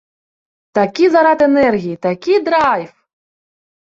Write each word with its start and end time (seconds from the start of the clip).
Такі 0.77 1.05
зарад 1.15 1.39
энергіі, 1.49 2.01
такі 2.07 2.33
драйв! 2.51 2.89